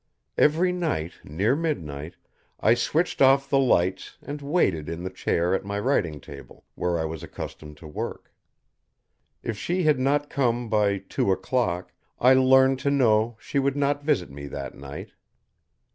[0.35, 2.15] Every night, near midnight,
[2.59, 6.97] I switched off the lights and waited in the chair at my writing table, where
[6.97, 8.33] I was accustomed to work.
[9.43, 14.03] If she had not come by two o'clock, I learned to know she would not
[14.03, 15.11] visit me that night.